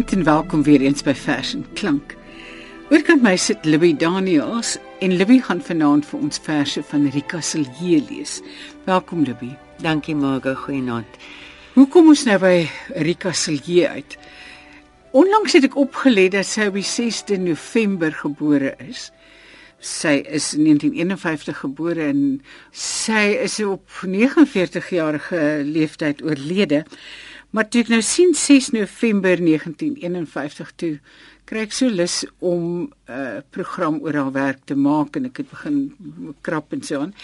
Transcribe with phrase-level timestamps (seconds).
[0.00, 2.14] Goeienaand en welkom weer eens by Fashion Klank.
[2.88, 7.98] Oorkant my sit Libby Daniels en Libby gaan vanaand vir ons verse van Rika Silje
[8.08, 8.38] lees.
[8.86, 9.50] Welkom Libby.
[9.84, 11.20] Dankie Margo, goeienaand.
[11.74, 12.54] Hoe kom ons nou by
[12.96, 14.16] Rika Silje uit?
[15.12, 19.10] Onlangs het ek opgelet dat sy op 6de November gebore is.
[19.84, 22.24] Sy is in 1951 gebore en
[22.72, 26.86] sy is op 49 jarige leeftyd oorlede.
[27.50, 30.94] Maar toe ek nou sien 6 November 1951 toe
[31.50, 35.42] kry ek so lus om 'n uh, program oor haar werk te maak en ek
[35.42, 35.78] het begin
[36.46, 37.14] krap en so aan.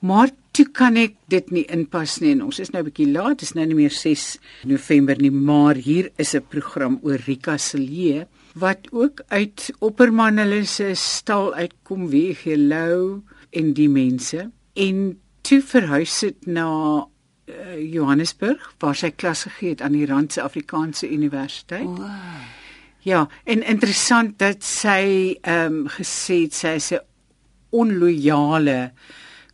[0.00, 3.38] Maar toe kan ek dit nie inpas nie en ons is nou 'n bietjie laat,
[3.38, 7.58] dit is nou nie meer 6 November nie, maar hier is 'n program oor Rika
[7.58, 15.18] Silje wat ook uit Opperman hulle se stal uitkom wie gelou en die mense en
[15.42, 17.06] toe verhuis dit na
[17.48, 21.86] uh, Johannesburg waar sy klas gegee het aan die Randse Afrikaanse Universiteit.
[21.86, 22.44] Wow.
[23.04, 27.04] Ja, en interessant dat sy ehm um, gesê het sy is 'n
[27.70, 28.92] onloyale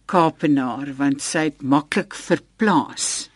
[0.06, 3.30] Kaapenaar want sy het maklik verplaas.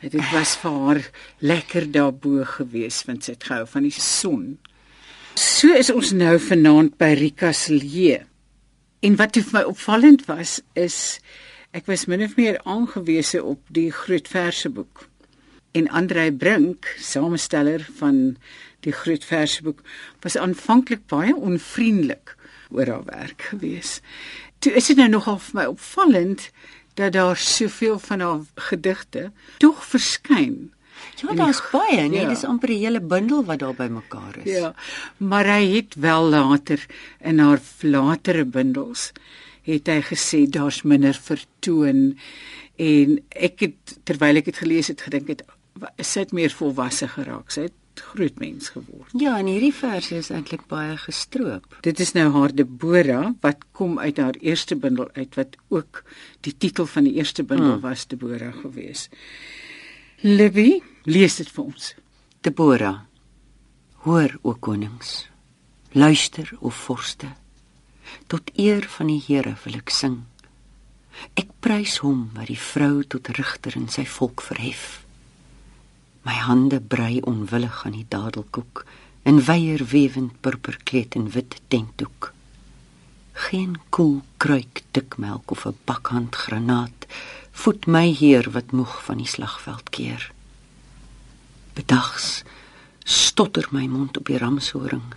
[0.00, 1.00] Dit was vir haar
[1.38, 4.58] lekker daarbo gewees want sy het gehou van die son.
[5.34, 8.24] So is ons nou vanaand by Rika Silje.
[9.00, 11.20] En wat vir my opvallend was is
[11.78, 15.04] Ek was min of meer aangewese op die Groot Verseboek.
[15.78, 18.16] En Andrei Brink, samesteller van
[18.82, 19.84] die Groot Verseboek,
[20.24, 22.34] was aanvanklik baie onvriendelik
[22.74, 24.00] oor haar werk gewees.
[24.58, 26.48] Toe is dit nou nogal vir my opvallend
[26.98, 28.42] dat daar soveel van haar
[28.72, 29.28] gedigte
[29.62, 30.72] tog verskyn.
[31.22, 32.28] Ja, daar's baie, nee, ja.
[32.28, 34.50] dis amper 'n hele bundel wat daar bymekaar is.
[34.50, 34.74] Ja.
[35.16, 36.86] Maar hy het wel later
[37.22, 39.12] in haar latere bundels
[39.68, 42.16] het hy gesê daar's minder vertoon.
[42.78, 45.44] En ek het terwyl ek dit gelees het gedink het
[46.02, 47.52] sy het meer volwasse geraak?
[47.54, 49.12] Sy het groot mens geword.
[49.18, 51.78] Ja en hierdie verse is eintlik baie gestroop.
[51.86, 56.02] Dit is nou haar Debora wat kom uit haar eerste bundel uit wat ook
[56.46, 57.82] die titel van die eerste bundel hmm.
[57.82, 59.08] was Debora gewees.
[60.22, 61.92] Libby lees dit vir ons.
[62.46, 62.94] Debora
[64.06, 65.26] hoor o konings.
[65.92, 67.32] Luister o vorste
[68.26, 70.24] tot eer van die Here wil ek sing.
[71.34, 75.04] Ek prys hom wat die vrou tot rigter in sy volk verhef.
[76.22, 78.84] My hande brei onwillig aan die dadelkoek
[79.28, 82.32] en weier wewend purperkleed en wit tentdoek.
[83.48, 87.06] Geen koel kruik dikmelk of 'n bakhand granaat
[87.52, 90.30] voed my heer wat moeg van die slagveld keer.
[91.74, 92.42] Bedags
[93.08, 95.14] stotter my mond op die ramshoring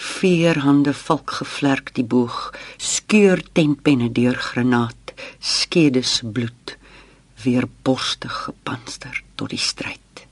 [0.00, 2.52] vier hande valk gevlerk die boog.
[2.76, 5.12] Skeur tentpenne deur granaat.
[5.38, 6.76] Skedes bloed.
[7.44, 10.24] Weer borstig gepanster tot die stryd.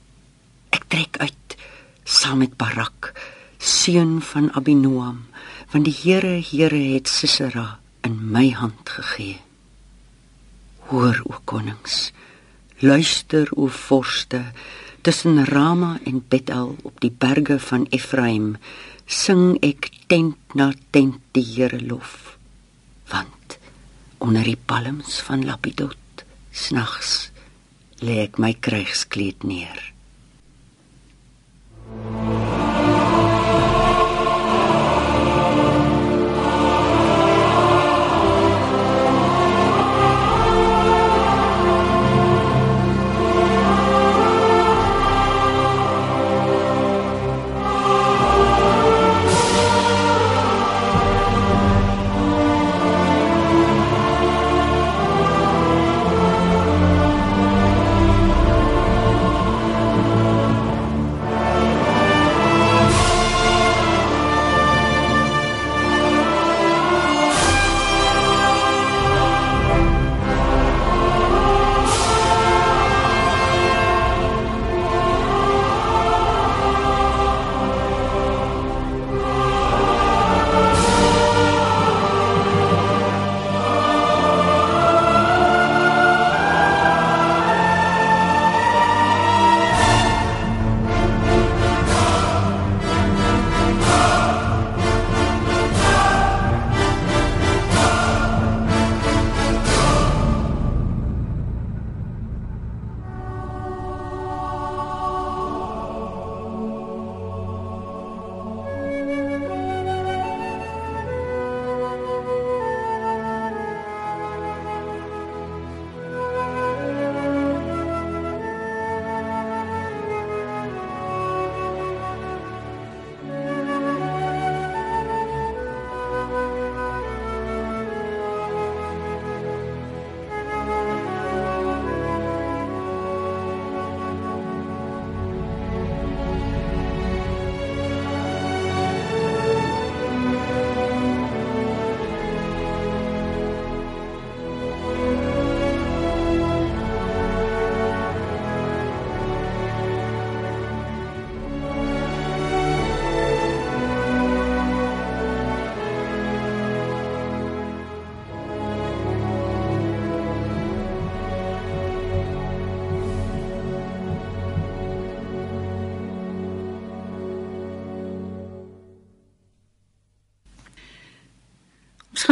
[0.73, 1.57] Ek trek uit
[2.03, 3.13] saam met barak
[3.63, 5.21] seun van abinoam
[5.71, 9.39] want die Here Here het Sisera in my hand gegee.
[10.91, 12.11] Hoor o konings.
[12.83, 14.43] Luister o vorste
[15.03, 18.53] tussen Rama en Bethel op die berge van Efraim
[19.05, 22.37] sing ek tent na tent die Here lof
[23.11, 23.57] want
[24.23, 27.11] onder die palms van Lapidot snags
[27.99, 29.91] lê ek my krygskleed neer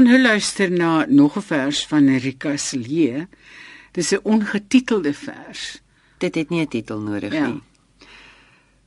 [0.01, 3.27] gaan nou luister na nog 'n vers van Rika Silje.
[3.91, 5.81] Dis 'n ongetitelde vers.
[6.17, 7.47] Dit het nie 'n titel nodig Ja.
[7.47, 7.61] nie.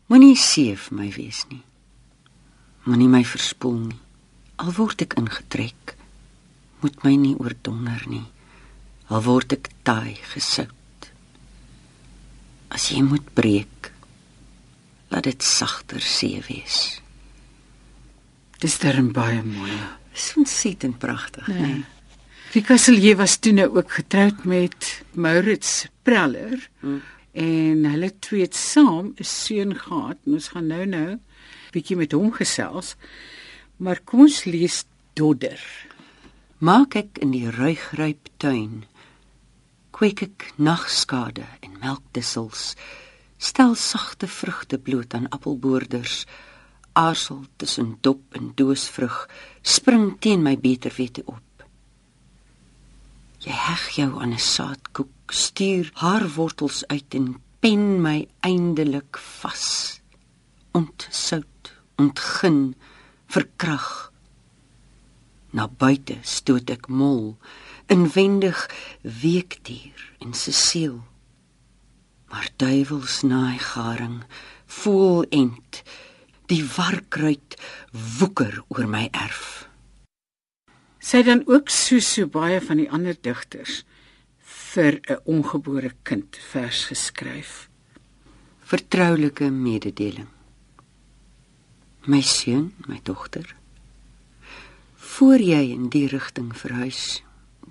[0.07, 1.63] Moenie seef my wees nie.
[2.85, 3.99] Moenie my verspoel nie.
[4.57, 5.97] Al word ek ingetrek,
[6.81, 8.27] moet my nie oordonder nie.
[9.09, 11.11] Al word ek taai gesout.
[12.69, 13.93] As jy moet breek,
[15.09, 17.01] laat dit sagter see wees.
[18.59, 19.71] Dis darem baie mooi.
[20.15, 21.61] Dis ontsettend pragtig, Nee.
[21.61, 21.73] nee.
[21.73, 21.85] nee.
[22.55, 26.69] Rika Silje was toe nou ook getroud met Maurits Preller.
[26.81, 27.01] Hmm.
[27.33, 30.17] En hulle twee het saam 'n seun gehad.
[30.27, 31.19] En ons gaan nou nou
[31.75, 32.95] bietjie met hom gesels.
[33.77, 35.61] Maar kom ons lees Dodder.
[36.59, 38.85] Maak ek in die ruigryp tuin
[39.95, 42.73] kweek ek nagskade en melkdissels
[43.39, 46.25] stel sagte vrugte bloot aan appelboorders
[46.95, 49.17] aarsel tussen dop en doosvrug
[49.63, 51.65] spring teen my beter wete op.
[53.45, 60.01] Jy heg jou aan 'n saadkoek stuur haar wortels uit en pen my eindelik vas.
[60.73, 62.75] Ontsout ontgin
[63.27, 64.13] verkrag.
[65.51, 67.37] Na buite stoot ek mol
[67.87, 68.71] inwendig
[69.03, 71.03] weekdier en se siel
[72.35, 74.25] maar duiwels naai garing
[74.67, 75.83] voel ent
[76.47, 77.57] die warkruit
[78.19, 79.69] woeker oor my erf.
[81.01, 83.85] Sy dan ook so so baie van die ander digters
[84.73, 87.69] vir 'n ongebore kind vers geskryf.
[88.65, 90.29] vertroulike mededeling.
[92.09, 93.55] My seun my dogter
[95.15, 97.23] voor jy in die rigting verhuis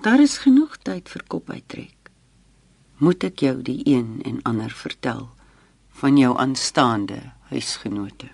[0.05, 2.11] daar is genoeg tyd vir kop uittrek.
[3.01, 5.27] Moet ek jou die een en ander vertel
[5.99, 8.29] van jou aanstaande huisgenote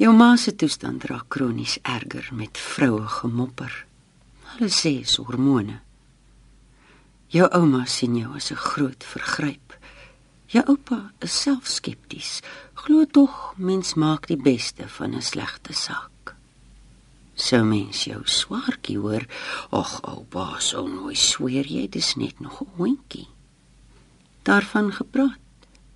[0.00, 3.72] jou ma se toestand raak kronies erger met vroue gemopper.
[4.54, 5.76] Hulle sê is hormone.
[7.28, 9.76] Jou ouma sien jou as 'n groot vergryp.
[10.46, 12.40] Jou oupa is self skepties.
[12.74, 16.34] Glo tog mens maak die beste van 'n slegte saak.
[17.34, 19.26] Sou mens jou swaartjie hoor
[19.70, 23.28] ag oupa sou nooit sweer jy dis net nog 'n hondjie.
[24.42, 25.38] Daarvan gepraat.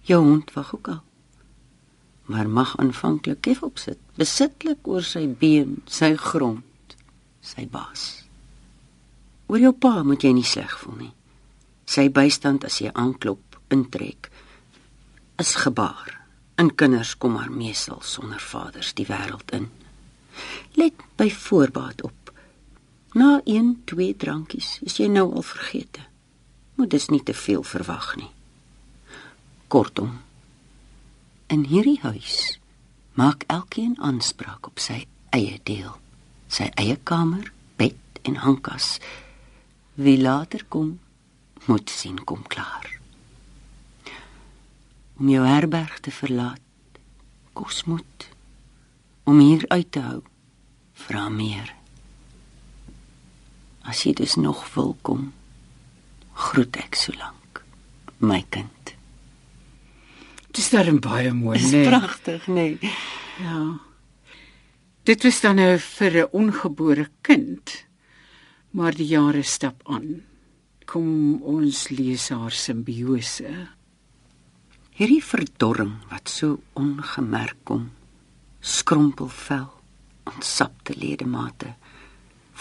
[0.02, 1.02] Jou hond wag ook al
[2.24, 3.98] maar mag aanvanklik hef opsit.
[4.16, 6.96] Besitlik oor sy been sy grond
[7.44, 8.24] sy baas.
[9.46, 11.12] Oor jou pa moet jy nie sleg voel nie.
[11.84, 14.30] Sy bystand as jy aanklop intrek
[15.42, 16.20] is gebaar.
[16.56, 19.68] En kinders kom maar meestal sonder vaders die wêreld in.
[20.78, 22.32] Let by voorbaat op.
[23.14, 26.06] Na 1 2 drankies is jy nou al vergete.
[26.74, 28.30] Moet dis nie te veel verwag nie.
[29.68, 30.16] Kortom
[31.46, 32.58] in hierdie huis
[33.14, 35.94] maak elkeen aanspraak op sy eie deel
[36.54, 38.98] sy eie kamer bed en hangkas.
[39.94, 40.98] Wie later kom
[41.66, 42.86] moet sien kom klaar.
[45.18, 46.60] Om jou herberg te verlaat
[47.54, 48.28] kos moet.
[49.24, 50.20] Om hier uit te hou
[51.06, 51.70] vra meer.
[53.84, 55.32] As jy dus nog wil kom
[56.34, 57.62] groet ek solank
[58.18, 58.94] my kind
[60.54, 61.88] Dis darem baie mooi, is nee.
[61.88, 62.92] pragtig nê nee.
[63.42, 63.80] Ja.
[65.04, 67.86] Dit was dan nou vir 'n ongebore kind.
[68.70, 70.22] Maar die jare stap aan.
[70.84, 73.68] Kom ons lees haar simbiose.
[74.94, 77.88] hierdie verdorring wat so ongemerk kom
[78.62, 79.66] skrompelvel
[80.30, 81.72] ontsapte ledemate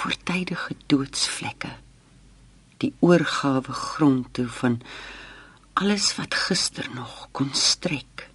[0.01, 1.75] voortydige doodsvlekke
[2.81, 4.79] die oorgawe grond toe van
[5.73, 8.29] alles wat gister nog kon strek.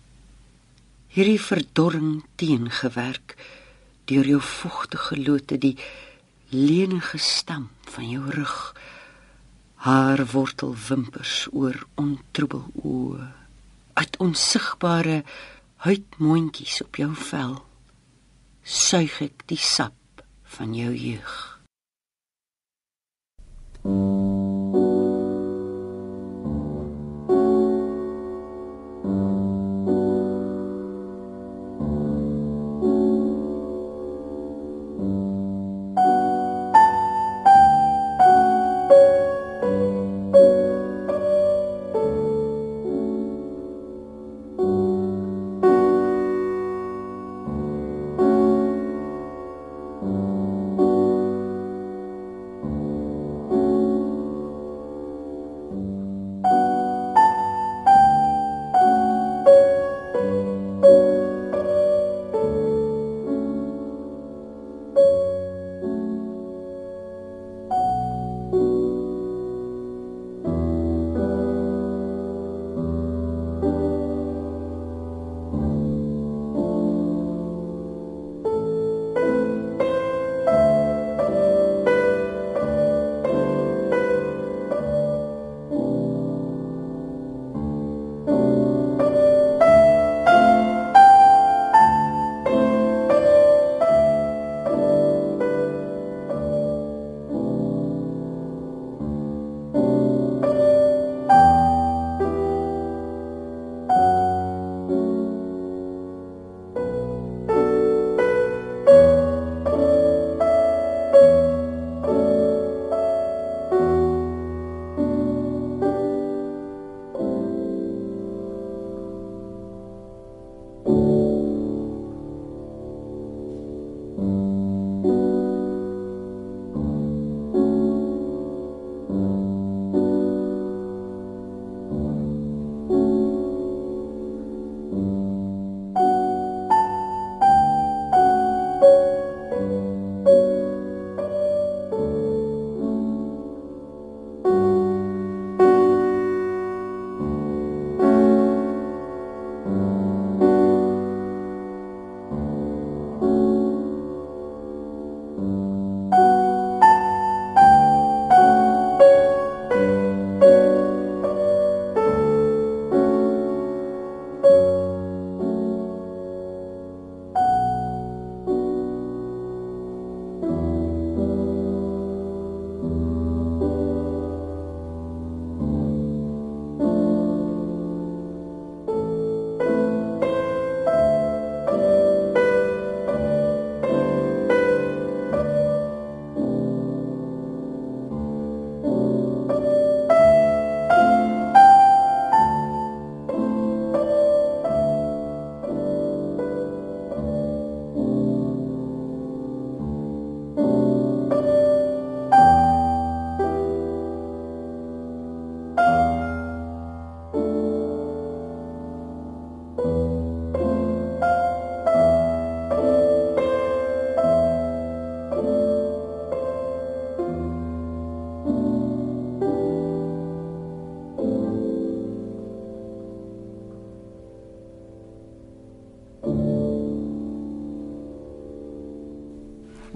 [1.08, 3.36] Hierdie verdorring teengewerk
[4.10, 5.76] deur jou vochtige lote die
[6.50, 8.56] lenige stam van jou rug.
[9.74, 13.28] Haar wortelwimpers oor ontroebel oë.
[13.98, 15.22] Uit onsigbare
[15.86, 17.54] huidmondjies op jou vel
[18.62, 20.24] suig ek die sap
[20.58, 21.57] van jou jeug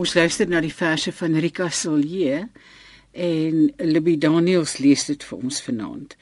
[0.01, 2.47] Ons luister na die verse van Rika Silje
[3.13, 6.15] en Libby Daniels lees dit vir ons vanaand.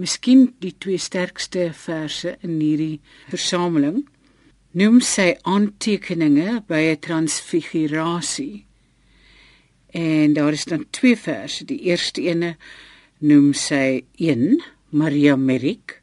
[0.00, 4.06] Miskien die twee sterkste verse in hierdie versameling
[4.80, 8.64] noem sy aantekeninge by 'n transfigurasie.
[9.92, 11.64] En daar is dan twee verse.
[11.64, 12.56] Die eerste ene
[13.18, 16.02] noem sy 1 Maria Merik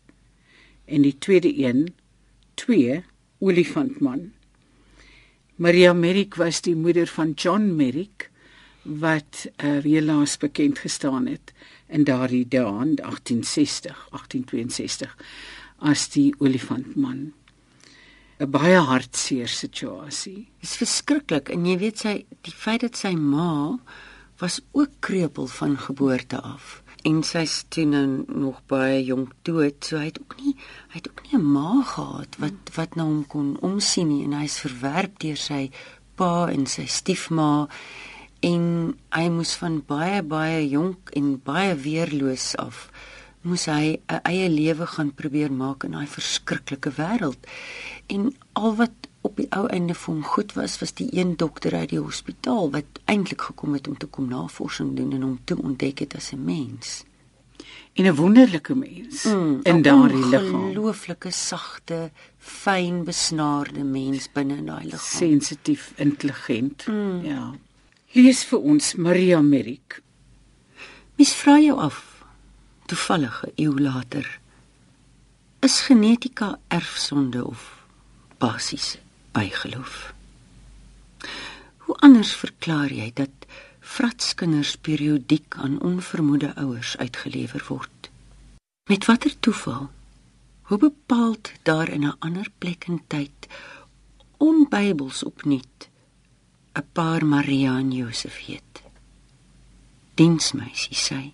[0.86, 1.94] en die tweede een
[2.56, 3.04] 2
[3.40, 4.35] Olifantman.
[5.56, 8.28] Maria Merik was die moeder van John Merik
[8.84, 11.54] wat uh, helaas bekend gestaan het
[11.88, 15.16] in daardie dae in 1860 1862
[15.80, 17.32] as die olifantman
[18.40, 20.52] 'n baie hartseer situasie.
[20.60, 23.80] Dit is verskriklik en jy weet sy die feit dat sy ma
[24.44, 30.00] was ook krepeel van geboorte af en sy's toe nou nog baie jonk dood so
[30.02, 30.56] hy het ook nie
[30.94, 34.34] hy het ook nie 'n ma gehad wat wat na hom kon omsien nie en
[34.34, 35.70] hy's verwerp deur sy
[36.16, 37.68] pa en sy stiefma
[38.40, 38.64] en
[39.18, 42.90] hy moes van baie baie jonk en baie weerloos af
[43.46, 47.42] moes hy 'n eie lewe gaan probeer maak in daai verskriklike wêreld.
[48.14, 48.96] En al wat
[49.26, 52.70] op die ou einde vir hom goed was, was die een dokter uit die hospitaal
[52.76, 56.32] wat eintlik gekom het om te kom navorsing doen en hom te ontdek het as
[56.34, 57.04] 'n mens.
[57.94, 60.62] En 'n wonderlike mens mm, in daardie liggaam.
[60.62, 65.18] 'n Ongelooflike sagte, fyn besnaarde mens binne in daai liggaam.
[65.18, 66.88] Sensitief, intelligent.
[66.88, 67.26] Mm.
[67.26, 67.54] Ja.
[68.12, 70.02] Lees vir ons Maria Merik.
[71.16, 72.26] Mis vra jou af.
[72.86, 74.40] Toevallige eeu later.
[75.60, 77.86] Is genetika erfsonde of
[78.38, 79.05] basiese
[79.36, 80.14] bygeloof?
[81.86, 83.46] Hoe anders verklaar jy dat
[83.80, 88.10] vratskinders periodiek aan onvermoede ouers uitgelewer word?
[88.90, 89.90] Met watter toeval?
[90.62, 93.48] Hoe bepaald daar in 'n ander plek en tyd
[94.38, 95.90] onbybels opnuut
[96.76, 98.82] 'n paar Maria en Josef heet.
[100.14, 101.34] Diensmeisie sy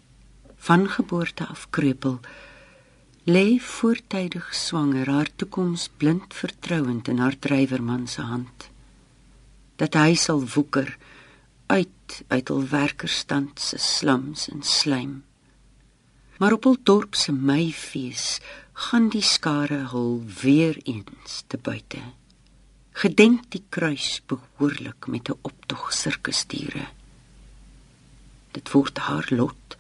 [0.56, 2.20] van geboorte af kreupel
[3.24, 8.70] lê voortydig swanger haar toekoms blind vertrouend in haar drywerman se hand.
[9.76, 10.98] Dat hy sal woeker
[11.68, 15.22] uit uit hul werkerstand se slums en slaim
[16.42, 18.40] maar op hul dorp se meifees
[18.86, 22.02] gaan die skare hul weer eens te buite.
[22.98, 26.88] Gedenk die kruis behoorlik met 'n optog sirkusdiere.
[28.52, 29.78] Dit word haar lot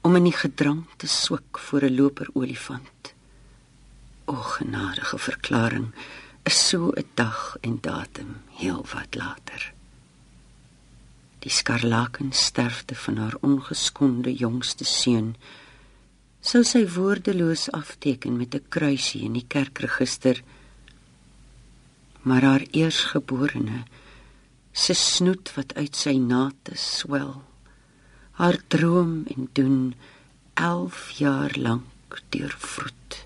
[0.00, 3.14] om in die gedrang te swik voor 'n loper olifant.
[4.24, 5.94] O genadige verklaring
[6.42, 9.72] is so 'n dag en datum heel wat later.
[11.38, 15.36] Die skarlaken sterfte van haar ongeskonde jongste seun
[16.40, 20.42] sou sy woordeloos afteken met 'n kruisie in die kerkregister
[22.22, 23.82] maar haar eersgeborene
[24.72, 27.42] se snoet wat uit sy nate swel
[28.40, 29.94] haar droom en doen
[30.54, 33.16] 11 jaar lank deurvroet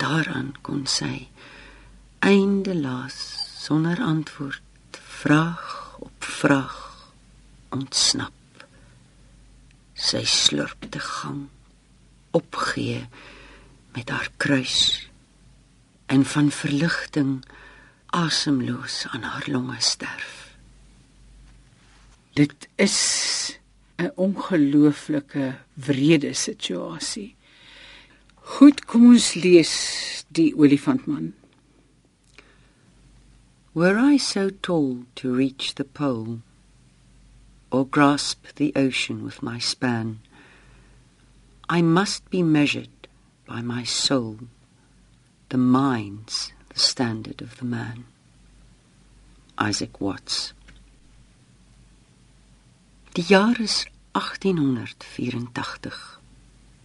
[0.00, 1.28] daaraan kon sy
[2.24, 3.18] eindelaas
[3.60, 5.68] sonder antwoord vraag
[6.08, 6.80] op vraag
[7.76, 8.64] ontsnap
[10.08, 11.46] sy slurpte gang
[12.30, 13.04] opgee
[13.92, 14.80] met haar kruis
[16.06, 17.40] en van verligting
[18.10, 20.39] asemloos aan haar longe sterf.
[22.32, 23.58] Dit is
[23.96, 27.34] 'n ongelooflike wrede situasie.
[28.34, 31.34] Goed, kom ons lees die olifantman.
[33.72, 36.40] Were I so tall to reach the pole
[37.70, 40.18] or grasp the ocean with my span,
[41.68, 43.08] I must be measured
[43.46, 44.38] by my soul
[45.50, 48.04] the mind's the standard of the man.
[49.58, 50.52] Isaac Watts.
[53.12, 56.20] Die jaar is 1884.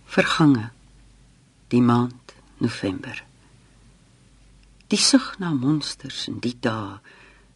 [0.06, 0.70] Vergange.
[1.68, 3.24] Die maand November.
[4.88, 7.00] Die sug na monsters in die dae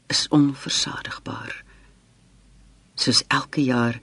[0.05, 1.63] is onversadigbaar.
[2.93, 3.99] Soos elke jaar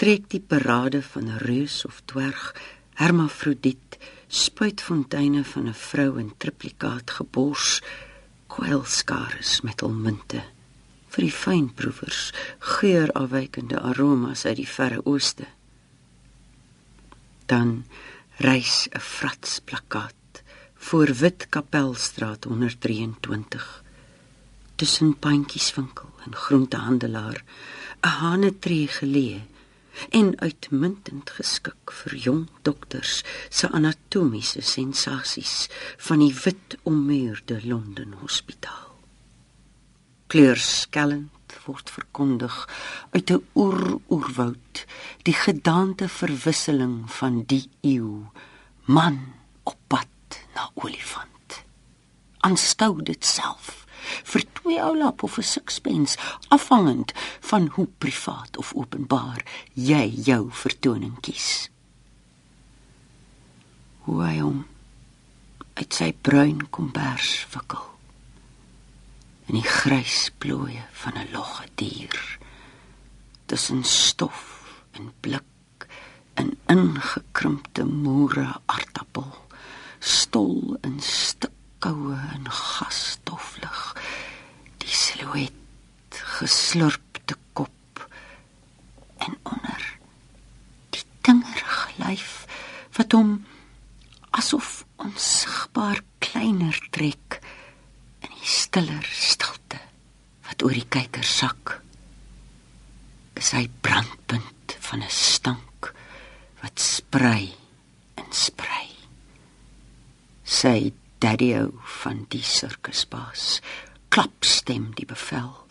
[0.00, 2.54] trek die parade van 'n reus of dwerg
[2.94, 7.82] hermafrodiet spuitfonteine van 'n vrou in triplikaat gebors,
[8.46, 10.42] kwelskares met hul munte
[11.10, 12.30] vir die fynproevers,
[12.78, 15.46] geurafwykende aromas uit die verre ooste.
[17.50, 17.84] Dan
[18.38, 20.42] reis 'n fratsplakkaat
[20.74, 23.82] voor Wit Kapelstraat 123
[24.76, 27.42] tussen pandjieswinkel en groentehandelaar
[28.02, 29.40] 'n hanetree geleë
[30.08, 38.89] en uitmuntend geskik vir jong dokters se anatomiese sensasies van die wit ommuurde Londen Hospitaal.
[40.30, 42.54] Kleurskellend word verkondig
[43.10, 44.84] uit 'n oer-oerwoud
[45.26, 48.30] die gedaante verwisseling van die eeu
[48.84, 49.18] man
[49.62, 51.64] op pad na olifant.
[52.46, 53.86] Aanstou dit self
[54.24, 59.42] vir 2 oulap of 'n sixpence afhangend van hoe privaat of openbaar
[59.74, 61.70] jy jou vertoning kies.
[63.98, 64.66] Hoe hy hom
[65.74, 67.89] uit sy bruin kombers wikkel
[69.50, 72.38] in die grys plooie van 'n logge dier.
[73.50, 75.86] Tussen stof en blik
[76.34, 79.32] en ingekrimpte moere aardappel
[79.98, 83.80] stol in stuk koue en gasstoflig
[84.78, 88.06] die silhouet geslurpte kop
[89.18, 89.98] en onder
[90.94, 92.46] die tingerige lyf
[92.96, 93.46] wat hom
[94.30, 97.40] asof onsigbaar kleiner trek
[98.42, 99.80] stiller stilte
[100.48, 101.76] wat oor die kyker sak.
[103.38, 105.92] Is hy brandpunt van 'n stank
[106.62, 107.54] wat sprei
[108.14, 108.88] en sprei.
[110.44, 111.70] Sy daddyo
[112.02, 113.60] van die sirkusbaas.
[114.08, 115.66] Klapstem die bevel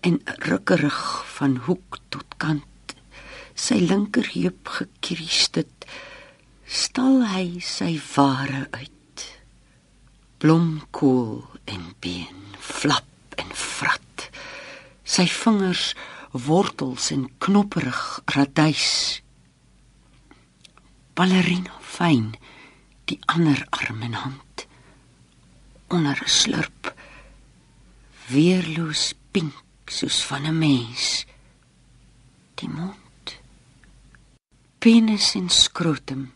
[0.00, 1.02] en rukkerig
[1.36, 2.96] van hoek tot kant.
[3.54, 5.86] Sy linkerheup gekriest het
[6.66, 9.26] stal hy sy ware uit.
[10.38, 14.28] Blomkool en been flap en vrat
[15.04, 15.92] sy vingers
[16.32, 19.20] wortels en knopperig raduis.
[21.12, 22.30] Ballerina fyn
[23.10, 24.66] die ander arm en hand.
[25.92, 26.94] Onder 'n slurp
[28.32, 29.54] weerloos pink
[29.86, 31.26] soos van 'n mens
[32.54, 33.02] die mond
[34.78, 36.32] penis en skrotum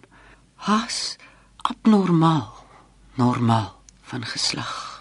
[0.55, 1.17] has
[1.57, 2.67] abnormaal
[3.15, 4.96] normaal van geslag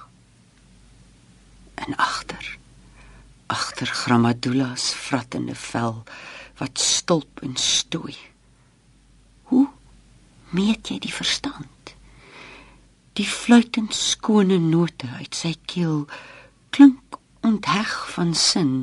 [1.75, 2.57] en agter
[3.47, 6.03] agter grammadulas vrattende vel
[6.57, 8.17] wat stulp en stoei
[9.51, 9.67] hoe
[10.55, 11.75] meet jy die verstand
[13.15, 16.01] Die fluitend skone note uit sy keel
[16.75, 17.15] klink
[17.47, 18.73] ontheg van sin.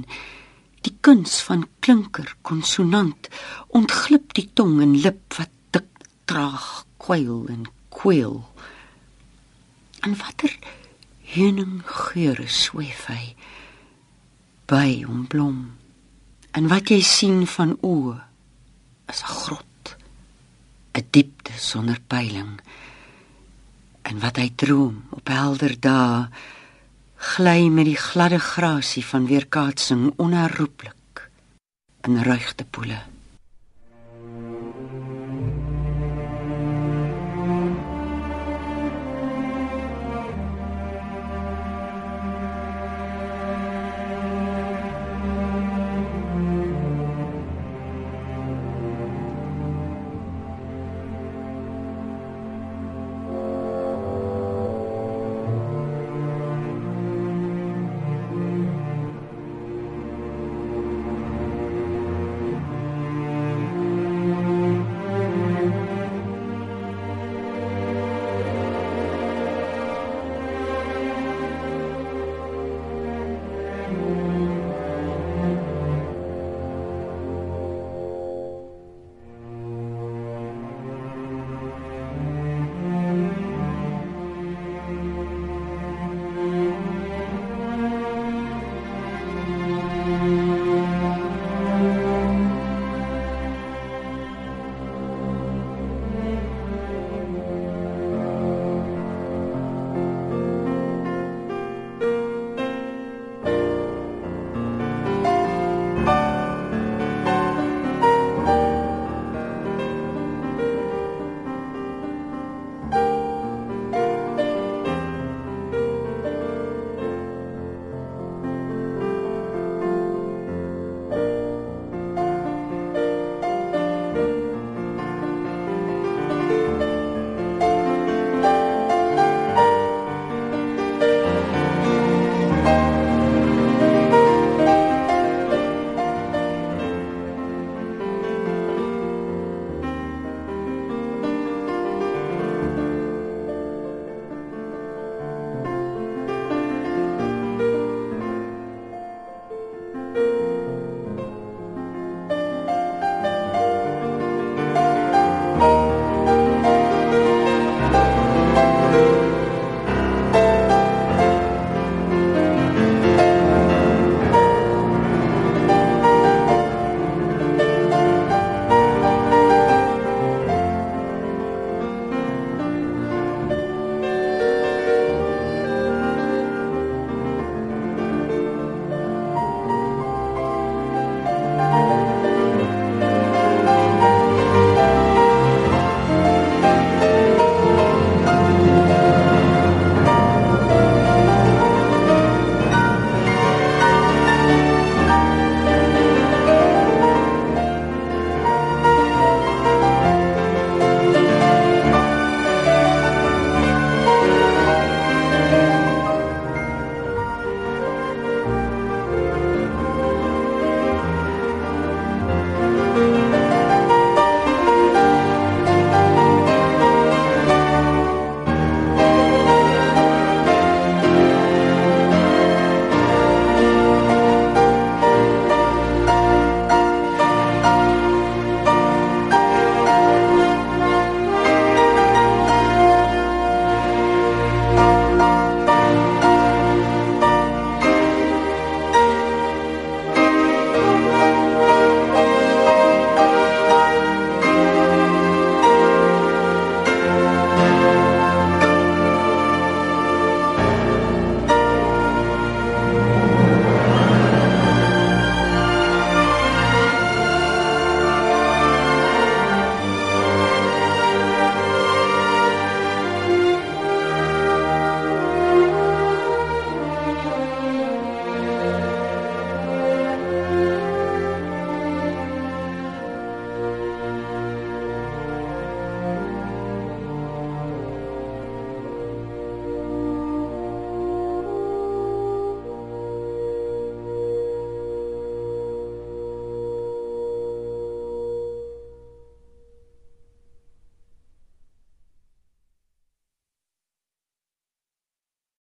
[0.87, 3.29] Die kuns van klinker konsonant
[3.77, 8.39] ontglip die tong en lip wat dik traag kwyl en kweel.
[10.01, 10.57] En watter
[11.33, 13.35] heuning geure sweef hy
[14.69, 15.61] by hom blom.
[16.53, 18.19] En wat jy sien van oë
[19.09, 19.97] is 'n grot,
[20.95, 22.61] 'n diepte sonder peiling
[24.03, 26.29] en wat hy droom op helder dae
[27.17, 31.31] gly met die gladde grasie van weerkaatsing onherroepelik
[32.03, 33.12] in ruigte poele